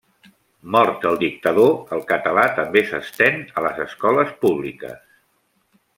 [0.75, 4.99] Mort el dictador, el català també s'estén a les escoles públiques.